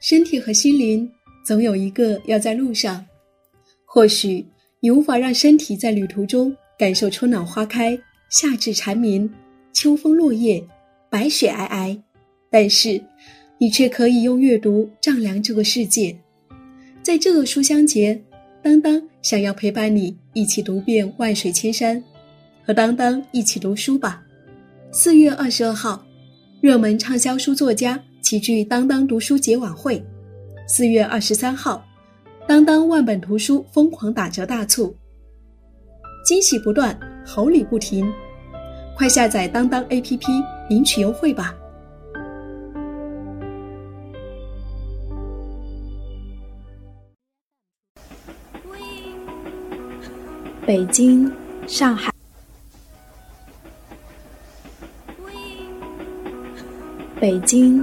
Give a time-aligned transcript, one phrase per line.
[0.00, 1.10] 身体和心灵
[1.44, 3.04] 总有一个要在路上。
[3.84, 4.44] 或许
[4.80, 7.98] 你无法让身体在旅途中感受春暖花开、
[8.30, 9.28] 夏至蝉鸣、
[9.72, 10.62] 秋风落叶、
[11.10, 12.00] 白雪皑皑，
[12.50, 13.02] 但是
[13.58, 16.16] 你却可以用阅读丈量这个世界。
[17.02, 18.22] 在这个书香节，
[18.62, 22.02] 当当想要陪伴你一起读遍万水千山，
[22.64, 24.22] 和当当一起读书吧。
[24.92, 26.06] 四月二十二号，
[26.60, 30.04] 热门畅销书作家齐聚当当读书节晚会。
[30.66, 31.82] 四月二十三号，
[32.46, 34.94] 当当万本图书疯狂打折大促，
[36.26, 38.12] 惊喜不断，好礼不停，
[38.96, 41.54] 快下载当当 APP 领取优惠吧。
[50.66, 51.32] 北京、
[51.66, 52.12] 上海、
[57.18, 57.82] 北京、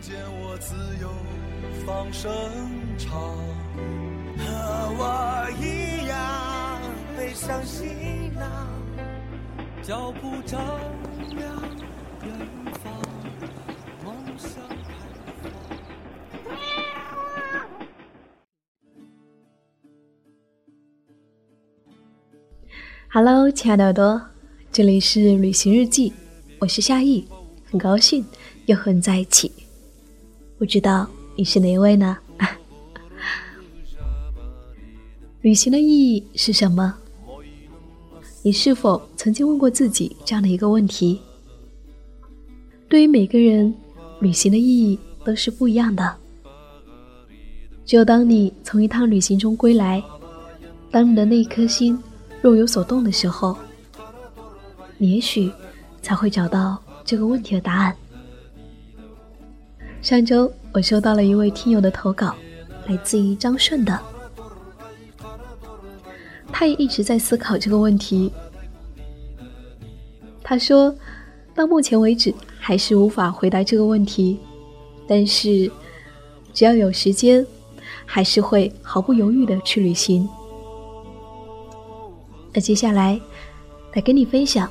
[0.00, 1.10] 见我自由
[1.84, 2.32] 放声
[2.96, 3.20] 唱，
[4.38, 6.80] 和我一样
[7.18, 8.48] 背上行囊，
[9.82, 10.58] 脚步丈
[11.36, 11.54] 量
[12.24, 12.34] 远
[12.82, 12.90] 方，
[14.02, 14.62] 梦想。
[23.12, 24.22] Hello，亲爱的耳朵，
[24.72, 26.14] 这里是旅行日记，
[26.58, 27.28] 我是夏意，
[27.70, 28.24] 很高兴
[28.64, 29.52] 又和你在一起。
[30.60, 32.18] 不知道你是哪一位呢？
[35.40, 36.94] 旅行的意义是什么？
[38.42, 41.18] 你是否曾经问过自己这样的一个问题？
[42.90, 43.74] 对于每个人，
[44.20, 46.14] 旅行的意义都是不一样的。
[47.86, 50.04] 只有当你从一趟旅行中归来，
[50.90, 51.98] 当你的那一颗心。
[52.42, 53.56] 若有所动的时候，
[54.98, 55.50] 你也许
[56.02, 57.96] 才会找到这个问题的答案。
[60.02, 62.34] 上周我收到了一位听友的投稿，
[62.86, 64.00] 来自于张顺的，
[66.50, 68.32] 他也一直在思考这个问题。
[70.42, 70.92] 他说，
[71.54, 74.40] 到目前为止还是无法回答这个问题，
[75.06, 75.70] 但是
[76.54, 77.46] 只要有时间，
[78.06, 80.26] 还是会毫不犹豫的去旅行。
[82.52, 83.20] 那接下来，
[83.92, 84.68] 来跟你分享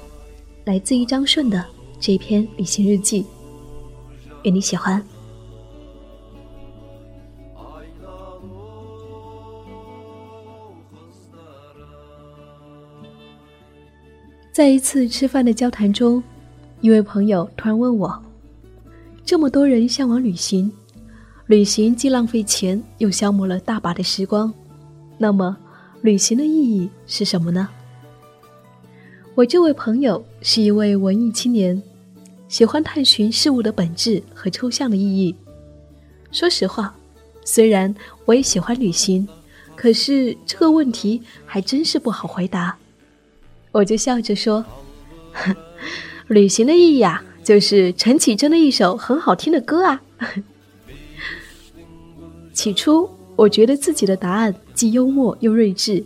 [0.66, 1.64] 来自于张顺的
[2.00, 3.26] 这篇旅行日记，
[4.44, 5.02] 愿你喜欢。
[14.60, 16.22] 在一次吃饭的交谈中，
[16.82, 18.22] 一位朋友突然问我
[19.24, 20.70] ：“这么多人向往旅行，
[21.46, 24.54] 旅行既浪费钱，又消磨了大把的时光，
[25.18, 25.56] 那么？”
[26.04, 27.70] 旅行的意义是什么呢？
[29.34, 31.82] 我这位朋友是一位文艺青年，
[32.50, 35.34] 喜欢探寻事物的本质和抽象的意义。
[36.34, 36.94] 说实话，
[37.46, 37.96] 虽然
[38.26, 39.26] 我也喜欢旅行，
[39.78, 42.78] 可是这个问题还真是不好回答。
[43.80, 44.64] 我就笑着说
[46.28, 50.02] ：“旅行的意义啊，就是陈绮贞的一首很好听的歌啊。
[52.54, 53.10] ”起初。
[53.38, 56.04] 我觉得自己的答案既幽默又睿智，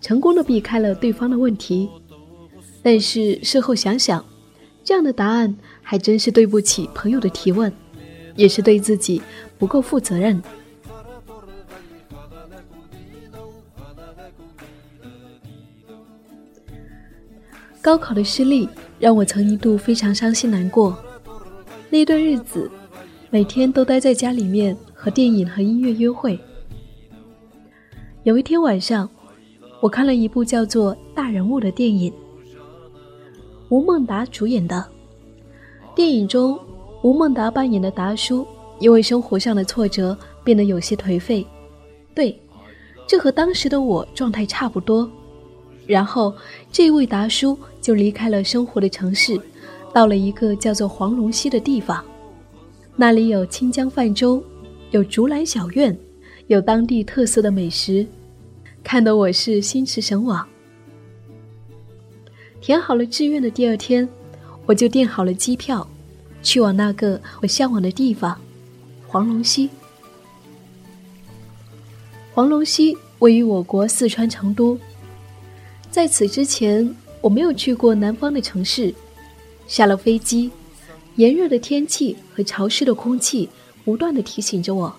[0.00, 1.88] 成功的避开了对方的问题。
[2.82, 4.24] 但是事后想想，
[4.82, 7.72] 这样的答案还真是对不起朋友的提问，
[8.34, 9.22] 也是对自己
[9.58, 10.42] 不够负责任。
[17.86, 20.98] 高考的失利让我曾一度非常伤心难过，
[21.88, 22.68] 那段日子，
[23.30, 26.36] 每天都待在家里面和电影和音乐约会。
[28.24, 29.08] 有一天晚上，
[29.80, 32.12] 我看了一部叫做《大人物》的电影，
[33.68, 34.84] 吴孟达主演的。
[35.94, 36.58] 电影中，
[37.04, 38.44] 吴孟达扮演的达叔
[38.80, 41.46] 因为生活上的挫折变得有些颓废。
[42.16, 42.36] 对，
[43.06, 45.08] 这和当时的我状态差不多。
[45.86, 46.34] 然后，
[46.72, 49.40] 这位达叔就离开了生活的城市，
[49.94, 52.04] 到了一个叫做黄龙溪的地方，
[52.96, 54.42] 那里有清江泛舟，
[54.90, 55.96] 有竹篮小院，
[56.48, 58.06] 有当地特色的美食。
[58.82, 60.46] 看得我是心驰神往。
[62.60, 64.08] 填好了志愿的第二天，
[64.64, 65.86] 我就订好了机票，
[66.42, 68.36] 去往那个我向往的地方——
[69.06, 69.70] 黄龙溪。
[72.32, 74.76] 黄龙溪位于我国四川成都。
[75.96, 78.94] 在此之前，我没有去过南方的城市。
[79.66, 80.50] 下了飞机，
[81.14, 83.48] 炎热的天气和潮湿的空气
[83.82, 84.94] 不断的提醒着我，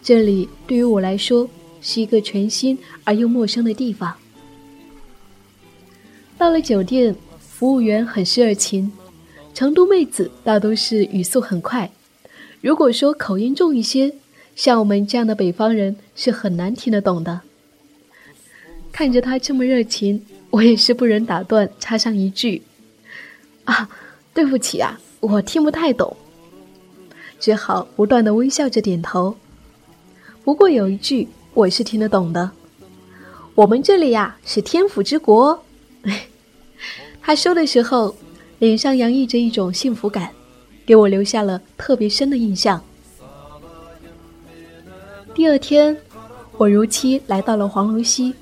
[0.00, 1.50] 这里对于我来说
[1.80, 4.14] 是一个全新而又陌生的地方。
[6.38, 8.92] 到了酒店，服务员很是热情。
[9.52, 11.90] 成都妹子大都是语速很快，
[12.60, 14.14] 如果说口音重一些，
[14.54, 17.40] 像我们这样的北方人是很难听得懂的。
[19.00, 22.60] 看着他这么热情，我也是不忍打断，插上一句
[23.64, 23.88] ：“啊，
[24.34, 26.14] 对不起啊，我听不太懂。”
[27.40, 29.34] 只好不断的微笑着点头。
[30.44, 32.50] 不过有一句我是听得懂的
[33.56, 35.64] ：“我们这里呀是天府之国。
[37.22, 38.14] ”他说的时候。
[38.58, 40.28] 脸上洋溢着一种幸福感，
[40.84, 42.78] 给我留下了特别深的印象。
[45.34, 45.96] 第二天，
[46.58, 48.34] 我如期来到了黄龙溪。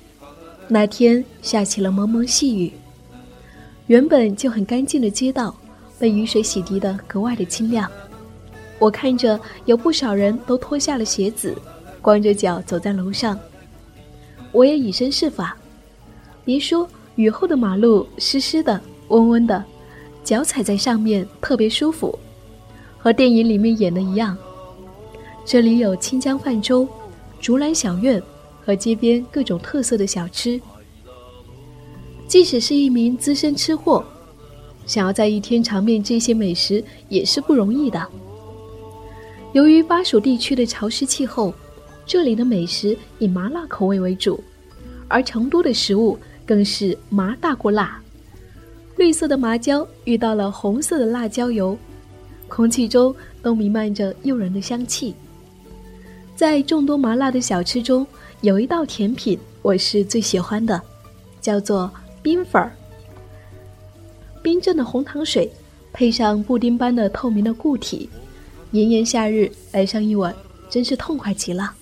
[0.68, 2.70] 那天下起了蒙蒙细雨，
[3.86, 5.56] 原本就很干净的街道
[5.98, 7.90] 被雨水洗涤的格外的清亮。
[8.78, 11.56] 我看着有不少人都脱下了鞋子，
[12.02, 13.38] 光着脚走在楼上。
[14.52, 15.56] 我也以身试法，
[16.44, 19.64] 别说雨后的马路湿湿的、温温的。
[20.22, 22.18] 脚踩在上面特别舒服，
[22.98, 24.36] 和电影里面演的一样。
[25.42, 26.86] 这里有清江泛舟、
[27.40, 28.22] 竹篮小院
[28.68, 30.60] 和街边各种特色的小吃。
[32.26, 34.04] 即使是一名资深吃货，
[34.84, 38.06] 想要在一天尝遍这些美食也是不容易的。
[39.54, 41.54] 由于巴蜀地区的潮湿气候，
[42.04, 44.38] 这里的美食以麻辣口味为主，
[45.08, 47.98] 而成都的食物更是麻大过辣。
[48.98, 51.74] 绿色的麻椒遇到了红色的辣椒油，
[52.48, 55.14] 空气中都弥漫着诱人的香气。
[56.38, 58.06] 在众多麻辣的小吃中，
[58.42, 60.80] 有一道甜品我是最喜欢的，
[61.40, 61.90] 叫做
[62.22, 62.72] 冰粉儿。
[64.40, 65.50] 冰镇的红糖水
[65.92, 68.08] 配上布丁般的透明的固体，
[68.70, 70.32] 炎炎夏日来上一碗，
[70.70, 71.74] 真是痛快极了。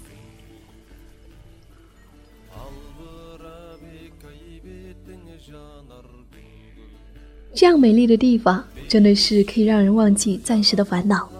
[7.52, 11.30] 这样美丽的地方，真的是可以让人忘记暂时的烦恼。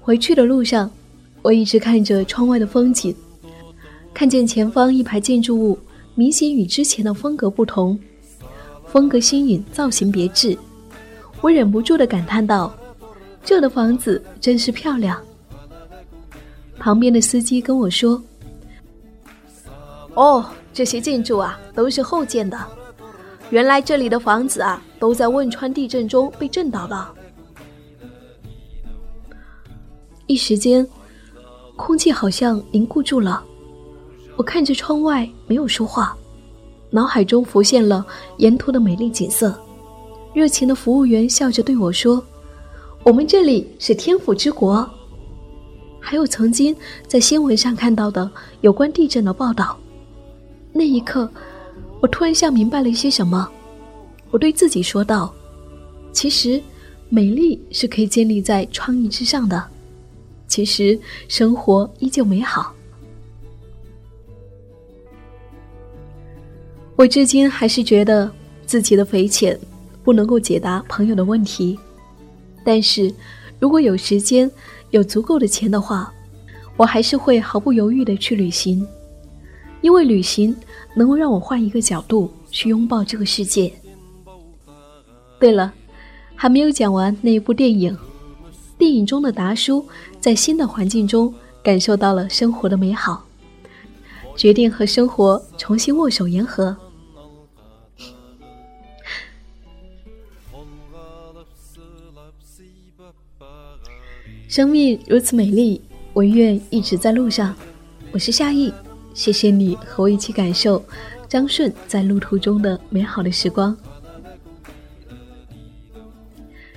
[0.00, 0.90] 回去的路上，
[1.42, 3.14] 我一直看着窗外的风景，
[4.12, 5.78] 看见前方一排建筑物
[6.14, 7.98] 明显与之前的风格不同，
[8.86, 10.56] 风格新颖，造型别致。
[11.40, 12.74] 我忍不住的感叹道
[13.44, 15.22] ：“这的房子真是漂亮。”
[16.78, 18.22] 旁边的司机跟我说
[20.14, 22.58] ：“哦，这些建筑啊，都是后建的。”
[23.50, 27.14] 原来这里的房子啊，都在汶川地震中被震倒了。
[30.26, 30.86] 一时间，
[31.78, 33.42] 空气好像凝固住了。
[34.36, 36.14] 我看着窗外，没有说话，
[36.90, 38.04] 脑海中浮现了
[38.38, 39.56] 沿途的美丽景色。
[40.34, 42.22] 热情的服务员笑着对我说
[43.04, 44.88] ：“我们这里是天府之国。”
[46.00, 46.74] 还有曾经
[47.06, 48.28] 在新闻上看到的
[48.60, 49.78] 有关地震的报道。
[50.72, 51.30] 那一刻。
[52.00, 53.48] 我突然像明白了一些什么，
[54.30, 55.34] 我对自己说道
[56.14, 56.62] ：“其实，
[57.08, 59.60] 美丽是可以建立在创意之上的。
[60.48, 62.74] 其实，生活依旧美好。”
[66.96, 68.28] 我至今还是觉得
[68.66, 69.56] 自己的匪浅，
[70.02, 71.78] 不能够解答朋友的问题。
[72.64, 73.14] 但是，
[73.60, 74.50] 如果有时间、
[74.90, 76.12] 有足够的钱的话，
[76.76, 78.84] 我还是会毫不犹豫的去旅行，
[79.82, 80.56] 因为旅行。
[80.94, 83.72] 能够让我换一个角度去拥抱这个世界。
[85.38, 85.72] 对了，
[86.34, 87.96] 还没有讲完那一部电影。
[88.76, 89.86] 电影中的达叔
[90.20, 91.32] 在新的环境中
[91.62, 93.24] 感受到了生活的美好，
[94.36, 96.76] 决定和生活重新握手言和。
[104.48, 105.80] 生命如此美丽，
[106.12, 107.54] 我愿一直在路上。
[108.10, 108.72] 我是夏意。
[109.14, 110.80] 谢谢你和我一起感受
[111.28, 113.76] 张顺在路途中的美好的时光。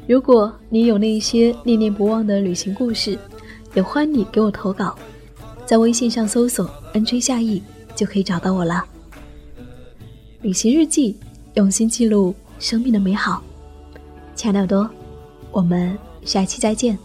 [0.07, 3.17] 如果你有那些念念不忘的旅行故事，
[3.73, 4.95] 也欢迎你给我投稿，
[5.65, 7.61] 在微信上搜索 “nj 夏意”
[7.95, 8.83] 就可以找到我了。
[10.41, 11.15] 旅行日记，
[11.53, 13.41] 用心记录生命的美好。
[14.35, 14.89] 亲爱的耳朵，
[15.51, 16.97] 我们下期再见。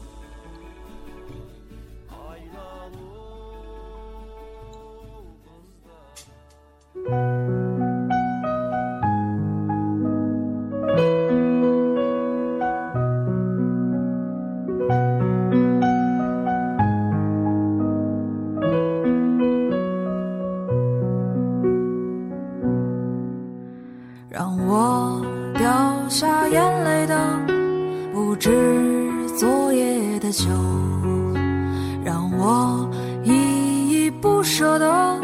[34.56, 35.20] 舍得，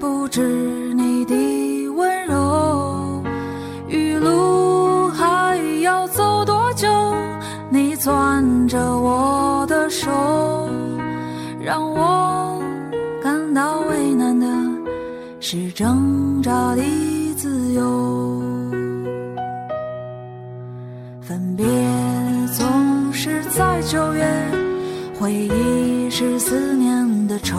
[0.00, 0.40] 不止
[0.94, 1.34] 你的
[1.90, 3.22] 温柔。
[3.86, 6.88] 余路还要走多久？
[7.68, 10.08] 你攥着我的手，
[11.60, 12.62] 让我
[13.22, 14.46] 感到为难的
[15.38, 16.82] 是挣扎的
[17.36, 18.40] 自由。
[21.20, 21.66] 分别
[22.56, 24.26] 总是在九月，
[25.20, 27.58] 回忆是思念的愁。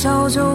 [0.00, 0.47] 小酒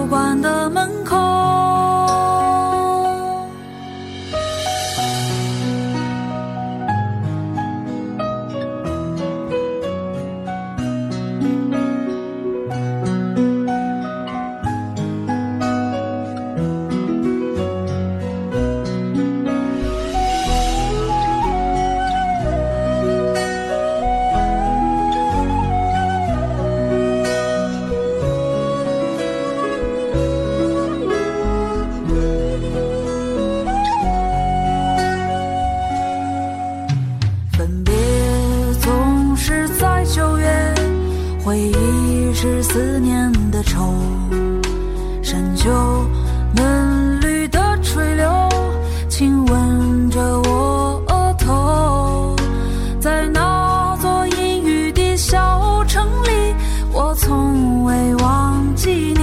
[58.93, 59.22] 忘